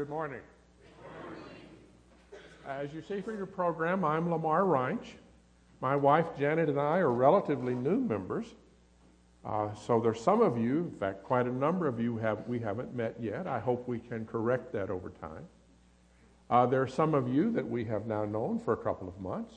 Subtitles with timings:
[0.00, 0.40] Good morning.
[2.66, 5.08] As you see from your program, I'm Lamar Reinsch.
[5.82, 8.46] My wife Janet and I are relatively new members.
[9.44, 12.58] Uh, so there's some of you, in fact, quite a number of you have we
[12.58, 13.46] haven't met yet.
[13.46, 15.46] I hope we can correct that over time.
[16.48, 19.20] Uh, there are some of you that we have now known for a couple of
[19.20, 19.52] months,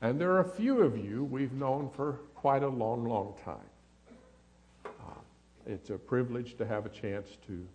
[0.00, 4.86] and there are a few of you we've known for quite a long, long time.
[4.86, 5.20] Uh,
[5.66, 7.66] it's a privilege to have a chance to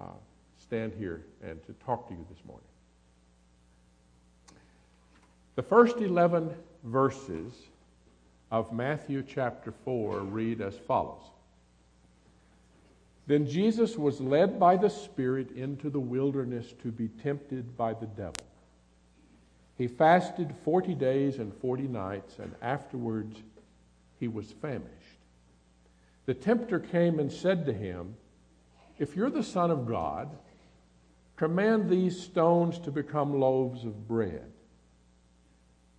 [0.00, 0.02] uh,
[0.66, 2.66] stand here and to talk to you this morning.
[5.54, 7.52] The first 11 verses
[8.50, 11.22] of Matthew chapter 4 read as follows
[13.26, 18.06] Then Jesus was led by the Spirit into the wilderness to be tempted by the
[18.06, 18.44] devil.
[19.78, 23.36] He fasted 40 days and 40 nights, and afterwards
[24.18, 24.90] he was famished.
[26.24, 28.16] The tempter came and said to him,
[28.98, 30.28] If you're the Son of God,
[31.36, 34.50] command these stones to become loaves of bread.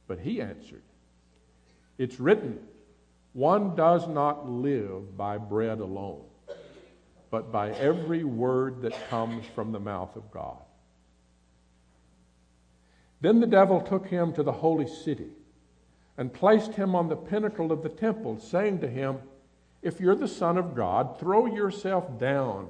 [0.07, 0.83] But he answered,
[1.97, 2.59] It's written,
[3.33, 6.23] one does not live by bread alone,
[7.29, 10.57] but by every word that comes from the mouth of God.
[13.21, 15.29] Then the devil took him to the holy city
[16.17, 19.19] and placed him on the pinnacle of the temple, saying to him,
[19.81, 22.69] If you're the Son of God, throw yourself down,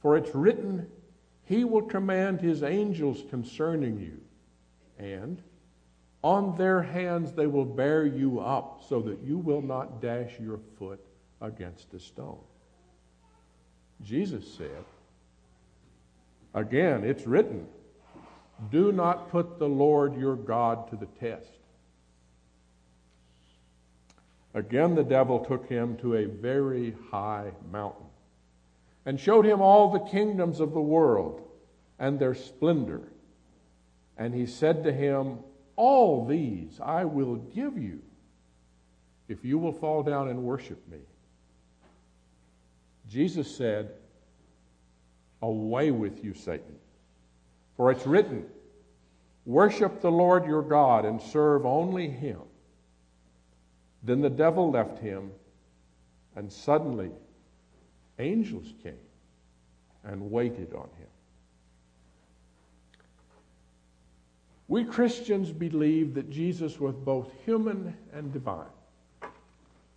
[0.00, 0.88] for it's written,
[1.52, 4.18] He will command His angels concerning you,
[4.98, 5.42] and
[6.24, 10.60] on their hands they will bear you up, so that you will not dash your
[10.78, 10.98] foot
[11.42, 12.38] against a stone.
[14.02, 14.86] Jesus said,
[16.54, 17.66] Again, it's written,
[18.70, 21.58] Do not put the Lord your God to the test.
[24.54, 28.06] Again, the devil took him to a very high mountain
[29.04, 31.42] and showed him all the kingdoms of the world
[31.98, 33.02] and their splendor.
[34.16, 35.38] And he said to him,
[35.76, 38.00] all these I will give you
[39.28, 40.98] if you will fall down and worship me.
[43.08, 43.92] Jesus said,
[45.40, 46.76] Away with you, Satan.
[47.76, 48.46] For it's written,
[49.44, 52.38] Worship the Lord your God and serve only him.
[54.04, 55.32] Then the devil left him,
[56.36, 57.10] and suddenly
[58.22, 58.94] angels came
[60.04, 61.08] and waited on him.
[64.68, 68.64] We Christians believe that Jesus was both human and divine.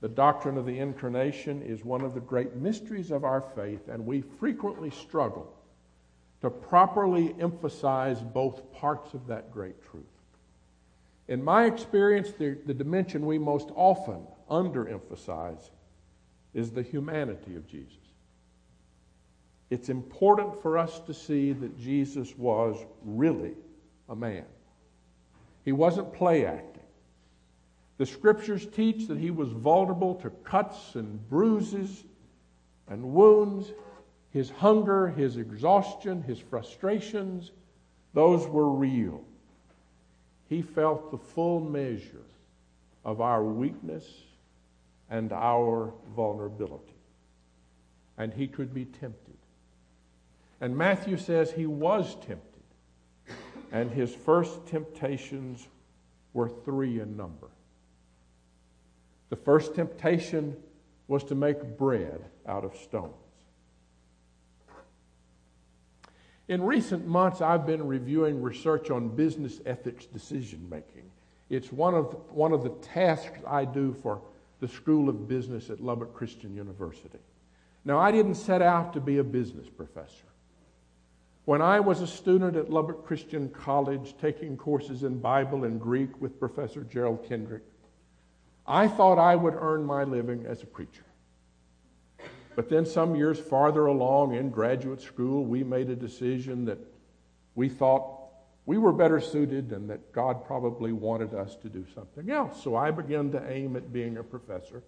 [0.02, 4.06] The doctrine of the incarnation is one of the great mysteries of our faith, and
[4.06, 5.52] we frequently struggle
[6.42, 10.04] to properly emphasize both parts of that great truth.
[11.28, 15.70] In my experience, the, the dimension we most often underemphasize
[16.54, 18.05] is the humanity of Jesus.
[19.70, 23.54] It's important for us to see that Jesus was really
[24.08, 24.46] a man.
[25.64, 26.84] He wasn't play acting.
[27.98, 32.04] The scriptures teach that he was vulnerable to cuts and bruises
[32.88, 33.72] and wounds.
[34.32, 37.52] His hunger, his exhaustion, his frustrations,
[38.14, 39.24] those were real.
[40.48, 42.26] He felt the full measure
[43.04, 44.06] of our weakness
[45.10, 46.94] and our vulnerability.
[48.18, 49.25] And he could be tempted.
[50.66, 52.64] And Matthew says he was tempted
[53.72, 55.68] and his first temptations
[56.34, 57.50] were three in number.
[59.30, 60.58] The first temptation
[61.08, 63.14] was to make bread out of stones.
[66.48, 71.12] In recent months, I've been reviewing research on business ethics decision making.
[71.52, 74.20] It's one of, one of the tasks I do for
[74.62, 77.20] the School of Business at Lubbock Christian University.
[77.84, 80.26] Now, I didn't set out to be a business professor.
[81.46, 86.20] When I was a student at Lubbock Christian College taking courses in Bible and Greek
[86.20, 87.62] with Professor Gerald Kendrick,
[88.66, 91.06] I thought I would earn my living as a preacher.
[92.56, 96.80] But then, some years farther along in graduate school, we made a decision that
[97.54, 98.22] we thought
[98.66, 102.64] we were better suited and that God probably wanted us to do something else.
[102.64, 104.82] So I began to aim at being a professor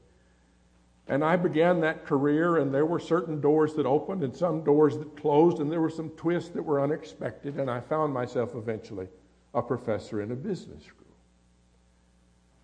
[1.10, 4.98] and I began that career, and there were certain doors that opened and some doors
[4.98, 9.08] that closed, and there were some twists that were unexpected, and I found myself eventually
[9.54, 11.08] a professor in a business school.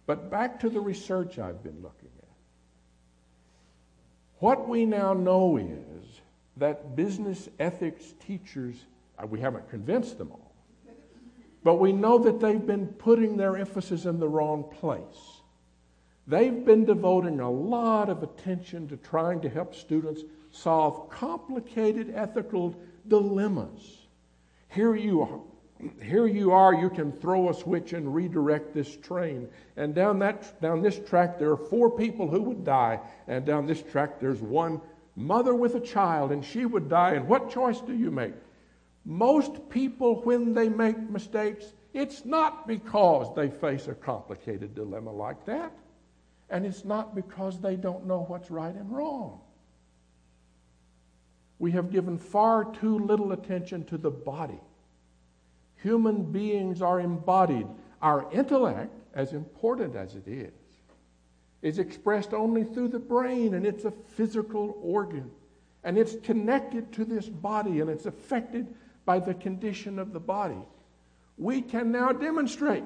[0.05, 2.27] But back to the research I've been looking at.
[4.39, 6.21] What we now know is
[6.57, 8.75] that business ethics teachers,
[9.17, 10.53] uh, we haven't convinced them all,
[11.63, 15.42] but we know that they've been putting their emphasis in the wrong place.
[16.27, 22.75] They've been devoting a lot of attention to trying to help students solve complicated ethical
[23.07, 24.07] dilemmas
[24.69, 25.39] Here you are.
[26.01, 29.49] Here you are, you can throw a switch and redirect this train.
[29.75, 33.01] And down, that, down this track, there are four people who would die.
[33.27, 34.79] And down this track, there's one
[35.17, 37.15] mother with a child, and she would die.
[37.15, 38.33] And what choice do you make?
[39.03, 45.45] Most people, when they make mistakes, it's not because they face a complicated dilemma like
[45.45, 45.73] that.
[46.53, 49.41] And it's not because they don't know what's right and wrong.
[51.57, 54.61] We have given far too little attention to the body.
[55.77, 57.65] Human beings are embodied.
[58.03, 60.53] Our intellect, as important as it is,
[61.63, 65.31] is expressed only through the brain, and it's a physical organ.
[65.83, 68.67] And it's connected to this body, and it's affected
[69.05, 70.61] by the condition of the body.
[71.35, 72.83] We can now demonstrate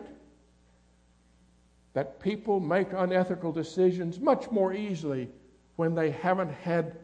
[1.93, 5.29] that people make unethical decisions much more easily
[5.77, 6.95] when they haven't had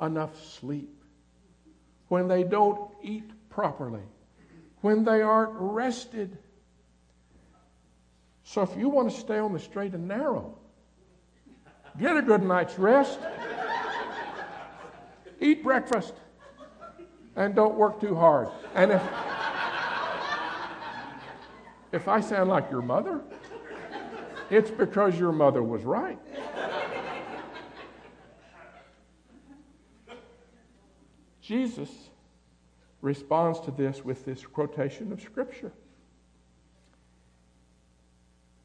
[0.00, 1.04] enough sleep,
[2.08, 4.02] when they don't eat properly,
[4.80, 6.36] when they aren't rested.
[8.44, 10.58] So if you want to stay on the straight and narrow,
[11.98, 13.18] get a good night's rest,
[15.40, 16.14] eat breakfast,
[17.36, 18.48] and don't work too hard.
[18.74, 19.02] And if,
[21.92, 23.20] if I sound like your mother,
[24.52, 26.18] it's because your mother was right.
[31.40, 31.88] Jesus
[33.00, 35.72] responds to this with this quotation of Scripture.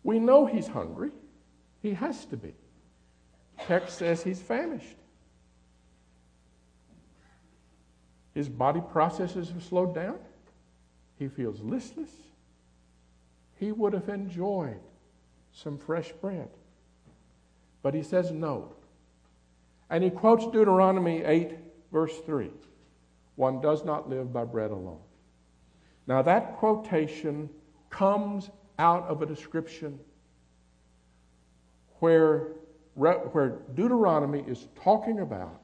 [0.04, 1.12] We know he's hungry.
[1.82, 2.54] He has to be.
[3.66, 4.98] Text says he's famished.
[8.34, 10.20] His body processes have slowed down.
[11.18, 12.12] He feels listless.
[13.56, 14.82] He would have enjoyed
[15.58, 16.50] some fresh bread.
[17.82, 18.74] But he says no.
[19.90, 21.56] And he quotes Deuteronomy 8,
[21.92, 22.52] verse 3
[23.36, 25.00] One does not live by bread alone.
[26.06, 27.50] Now, that quotation
[27.90, 28.50] comes
[28.80, 30.00] out of a description
[32.00, 32.50] where,
[32.94, 35.62] where Deuteronomy is talking about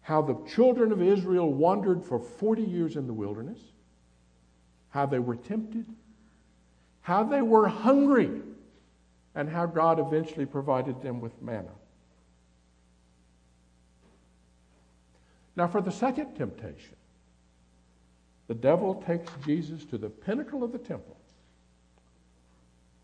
[0.00, 3.60] how the children of Israel wandered for 40 years in the wilderness,
[4.88, 5.86] how they were tempted,
[7.02, 8.40] how they were hungry
[9.34, 11.72] and how God eventually provided them with manna.
[15.56, 16.96] Now, for the second temptation,
[18.48, 21.16] the devil takes Jesus to the pinnacle of the temple.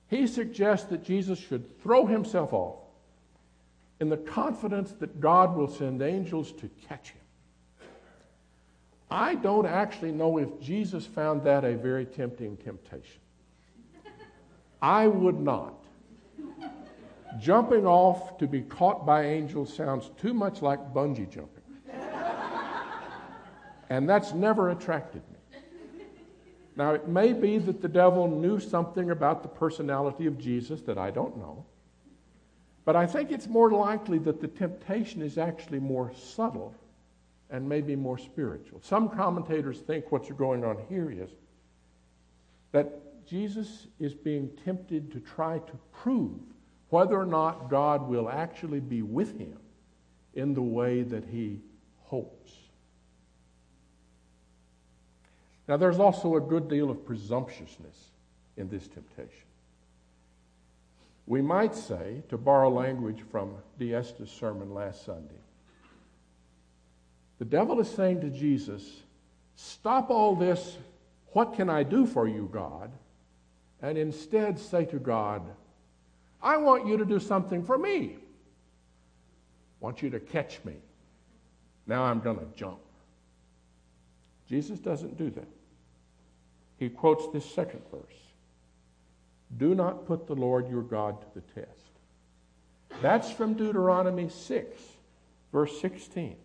[0.09, 2.79] He suggests that Jesus should throw himself off
[4.01, 7.21] in the confidence that God will send angels to catch him.
[9.11, 13.21] I don't actually know if Jesus found that a very tempting temptation.
[14.81, 15.78] I would not.
[17.39, 21.63] Jumping off to be caught by angels sounds too much like bungee jumping.
[23.91, 25.39] and that's never attracted me.
[26.77, 30.97] Now, it may be that the devil knew something about the personality of Jesus that
[30.97, 31.65] I don't know.
[32.85, 36.75] But I think it's more likely that the temptation is actually more subtle
[37.51, 38.81] and maybe more spiritual.
[38.83, 41.31] Some commentators think what's going on here is
[42.73, 46.41] that Jesus is being tempted to try to prove
[46.91, 49.59] whether or not God will actually be with him
[50.35, 51.61] in the way that he
[52.05, 52.53] hopes.
[55.67, 57.97] Now, there's also a good deal of presumptuousness
[58.57, 59.45] in this temptation.
[61.27, 65.35] We might say, to borrow language from Diesta's sermon last Sunday,
[67.39, 69.03] the devil is saying to Jesus,
[69.57, 70.79] Stop all this,
[71.33, 72.91] what can I do for you, God?
[73.81, 75.43] And instead say to God,
[76.43, 78.17] I want you to do something for me.
[78.17, 80.75] I want you to catch me.
[81.87, 82.81] Now I'm going to jump.
[84.49, 85.49] Jesus doesn't do that.
[86.79, 88.19] He quotes this second verse
[89.57, 91.71] Do not put the Lord your God to the test.
[93.03, 94.81] That's from Deuteronomy 6,
[95.53, 96.37] verse 16.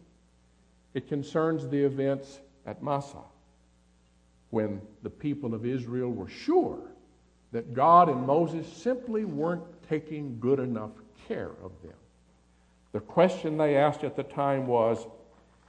[0.93, 3.17] It concerns the events at Massah
[4.51, 6.92] when the people of Israel were sure
[7.53, 10.91] that God and Moses simply weren't taking good enough
[11.27, 11.93] care of them.
[12.91, 15.05] The question they asked at the time was,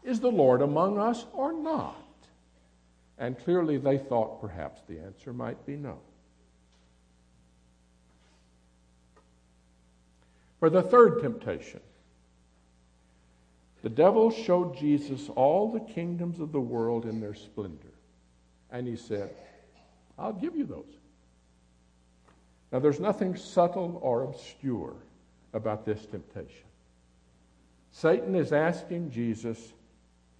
[0.03, 1.97] Is the Lord among us or not?
[3.19, 5.99] And clearly they thought perhaps the answer might be no.
[10.59, 11.81] For the third temptation,
[13.83, 17.93] the devil showed Jesus all the kingdoms of the world in their splendor.
[18.71, 19.35] And he said,
[20.19, 21.04] I'll give you those.
[22.75, 24.97] Now, there's nothing subtle or obscure
[25.53, 26.67] about this temptation.
[27.93, 29.75] Satan is asking Jesus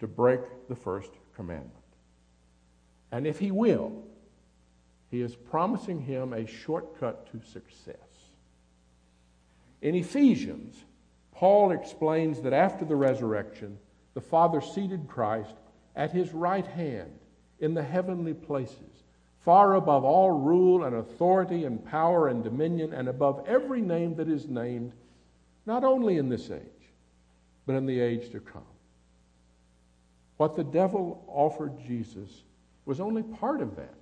[0.01, 1.71] to break the first commandment.
[3.09, 4.03] And if he will,
[5.09, 7.95] he is promising him a shortcut to success.
[9.81, 10.83] In Ephesians,
[11.31, 13.77] Paul explains that after the resurrection,
[14.13, 15.55] the Father seated Christ
[15.95, 17.17] at his right hand
[17.61, 18.94] in the heavenly places,
[19.45, 24.27] far above all rule and authority and power and dominion, and above every name that
[24.27, 24.91] is named,
[25.67, 26.61] not only in this age,
[27.67, 28.65] but in the age to come.
[30.37, 32.41] What the devil offered Jesus
[32.85, 33.93] was only part of that,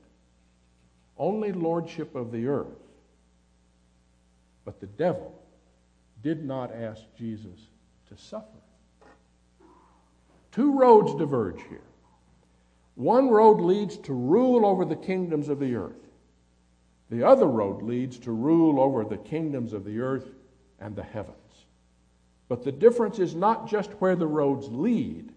[1.18, 2.68] only lordship of the earth.
[4.64, 5.38] But the devil
[6.24, 7.68] did not ask Jesus
[8.08, 8.48] to suffer.
[10.54, 11.82] Two roads diverge here.
[12.96, 15.96] One road leads to rule over the kingdoms of the earth.
[17.10, 20.30] The other road leads to rule over the kingdoms of the earth
[20.80, 21.38] and the heavens.
[22.48, 25.32] But the difference is not just where the roads lead,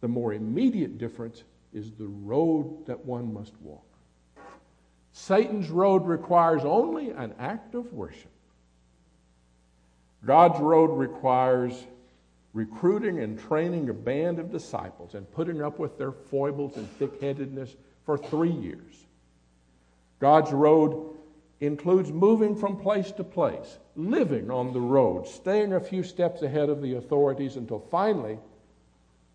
[0.00, 3.84] the more immediate difference is the road that one must walk.
[5.12, 8.30] Satan's road requires only an act of worship.
[10.24, 11.86] God's road requires
[12.52, 17.20] recruiting and training a band of disciples and putting up with their foibles and thick
[17.20, 19.06] headedness for three years.
[20.18, 21.16] God's road
[21.60, 26.68] includes moving from place to place, living on the road, staying a few steps ahead
[26.68, 28.38] of the authorities until finally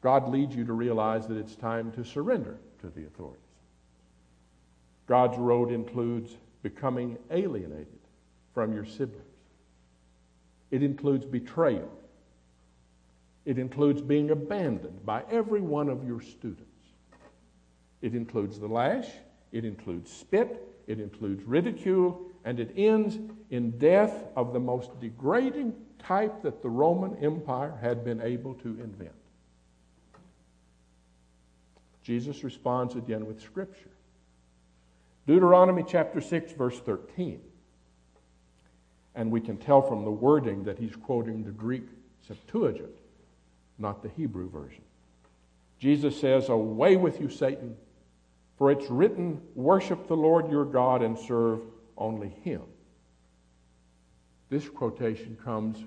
[0.02, 3.40] God leads you to realize that it's time to surrender to the authorities.
[5.08, 7.88] God's road includes becoming alienated
[8.54, 9.22] from your siblings.
[10.72, 11.90] It includes betrayal.
[13.46, 16.64] It includes being abandoned by every one of your students.
[18.02, 19.08] It includes the lash.
[19.52, 20.62] It includes spit.
[20.88, 22.22] It includes ridicule.
[22.46, 23.18] And it ends
[23.50, 28.70] in death of the most degrading type that the Roman Empire had been able to
[28.82, 29.12] invent.
[32.04, 33.90] Jesus responds again with Scripture.
[35.26, 37.40] Deuteronomy chapter 6, verse 13.
[39.16, 41.84] And we can tell from the wording that he's quoting the Greek
[42.28, 42.92] Septuagint,
[43.78, 44.84] not the Hebrew version.
[45.80, 47.76] Jesus says, Away with you, Satan,
[48.58, 51.60] for it's written, Worship the Lord your God and serve
[51.98, 52.62] only him.
[54.50, 55.84] This quotation comes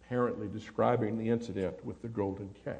[0.00, 2.76] apparently describing the incident with the golden calf.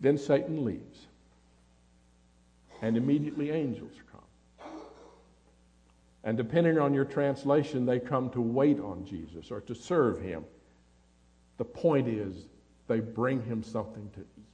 [0.00, 1.06] Then Satan leaves,
[2.82, 3.92] and immediately angels.
[6.22, 10.44] And depending on your translation, they come to wait on Jesus or to serve him.
[11.56, 12.46] The point is,
[12.88, 14.44] they bring him something to eat.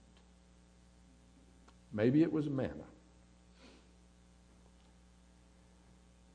[1.93, 2.71] Maybe it was manna.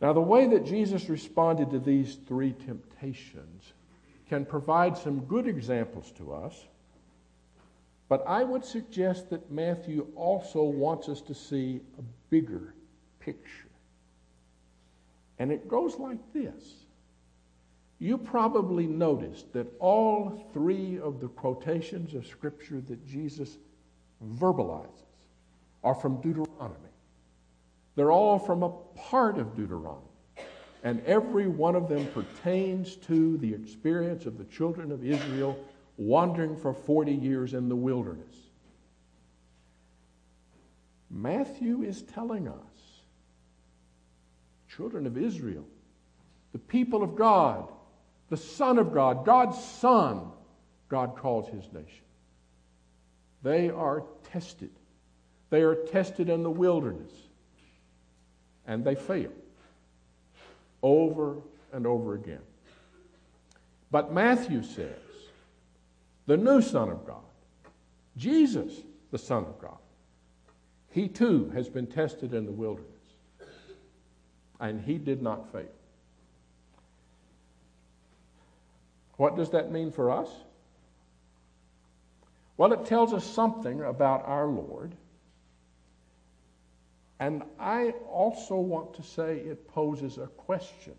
[0.01, 3.73] Now, the way that Jesus responded to these three temptations
[4.27, 6.55] can provide some good examples to us
[8.11, 12.73] but I would suggest that Matthew also wants us to see a bigger
[13.21, 13.70] picture.
[15.41, 16.85] And it goes like this.
[17.97, 23.57] You probably noticed that all three of the quotations of Scripture that Jesus
[24.23, 25.15] verbalizes
[25.83, 26.93] are from Deuteronomy.
[27.95, 30.05] They're all from a part of Deuteronomy.
[30.83, 35.57] And every one of them pertains to the experience of the children of Israel
[35.97, 38.35] wandering for 40 years in the wilderness.
[41.09, 42.90] Matthew is telling us,
[44.75, 45.65] children of Israel,
[46.51, 47.69] the people of God,
[48.29, 50.31] the Son of God, God's Son,
[50.89, 52.05] God calls his nation.
[53.43, 54.71] They are tested.
[55.49, 57.11] They are tested in the wilderness.
[58.67, 59.31] And they fail
[60.81, 61.37] over
[61.73, 62.41] and over again.
[63.89, 64.95] But Matthew says,
[66.27, 67.17] the new Son of God,
[68.15, 68.71] Jesus,
[69.11, 69.77] the Son of God.
[70.91, 72.90] He too has been tested in the wilderness,
[74.61, 75.65] and he did not fail.
[79.17, 80.29] What does that mean for us?
[82.57, 84.95] Well, it tells us something about our Lord.
[87.19, 90.93] And I also want to say it poses a question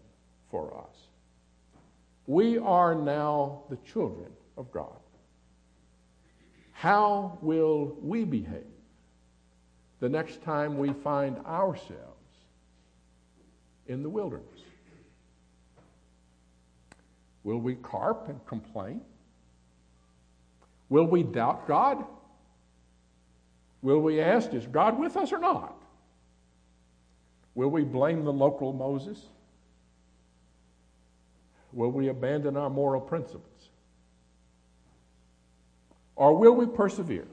[0.51, 0.97] for us.
[2.27, 4.97] We are now the children of God.
[6.73, 8.67] How will we behave
[10.01, 12.12] the next time we find ourselves
[13.87, 14.61] in the wilderness?
[17.45, 19.01] Will we carp and complain?
[20.89, 22.05] Will we doubt God?
[23.81, 25.75] Will we ask, is God with us or not?
[27.55, 29.21] Will we blame the local Moses?
[31.73, 33.71] Will we abandon our moral principles?
[36.15, 37.27] Or will we persevere?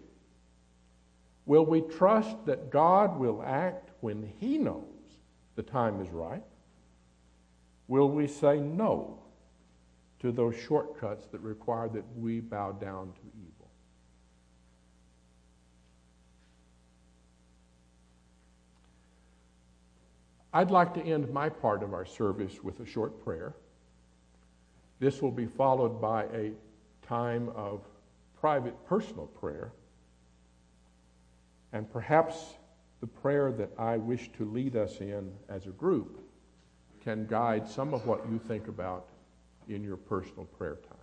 [1.46, 4.88] Will we trust that God will act when He knows
[5.60, 6.42] the time is right?
[7.89, 9.20] Will we say no
[10.22, 13.70] to those shortcuts that require that we bow down to evil?
[20.54, 23.54] I'd like to end my part of our service with a short prayer.
[25.01, 26.54] This will be followed by a
[27.06, 27.82] time of
[28.39, 29.74] private personal prayer.
[31.74, 32.56] And perhaps
[33.01, 36.20] the prayer that I wish to lead us in as a group
[37.01, 39.08] can guide some of what you think about
[39.70, 40.98] in your personal prayer time.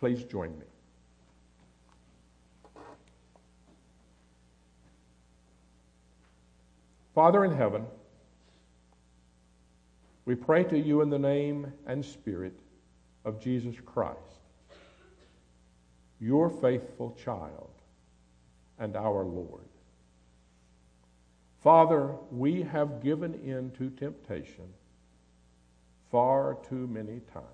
[0.00, 0.66] Please join me.
[7.14, 7.84] Father in heaven,
[10.24, 12.60] we pray to you in the name and spirit
[13.24, 14.18] of Jesus Christ,
[16.20, 17.70] your faithful child
[18.78, 19.64] and our Lord.
[21.62, 24.68] Father, we have given in to temptation
[26.10, 27.46] far too many times.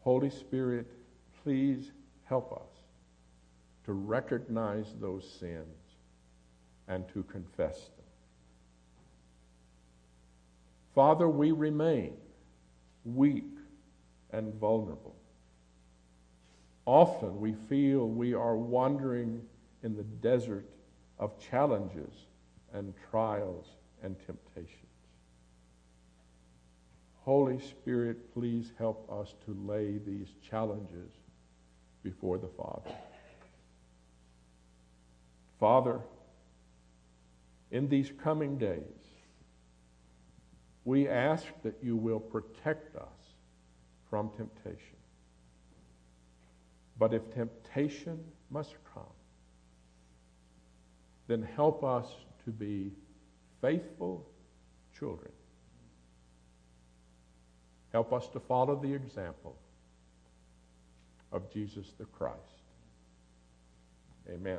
[0.00, 0.86] Holy Spirit,
[1.42, 1.92] please
[2.24, 2.80] help us
[3.84, 5.76] to recognize those sins
[6.88, 8.04] and to confess them.
[10.94, 12.14] Father, we remain
[13.04, 13.44] weak
[14.32, 15.14] and vulnerable.
[16.86, 19.42] Often we feel we are wandering
[19.82, 20.66] in the desert
[21.18, 22.12] of challenges
[22.72, 23.66] and trials
[24.02, 24.70] and temptations.
[27.24, 31.10] Holy Spirit, please help us to lay these challenges
[32.02, 32.92] before the Father.
[35.58, 36.00] Father,
[37.72, 38.80] in these coming days,
[40.84, 43.34] we ask that you will protect us
[44.08, 44.96] from temptation.
[46.96, 49.15] But if temptation must come,
[51.26, 52.06] then help us
[52.44, 52.92] to be
[53.60, 54.26] faithful
[54.98, 55.32] children.
[57.92, 59.56] Help us to follow the example
[61.32, 62.40] of Jesus the Christ.
[64.28, 64.58] Amen.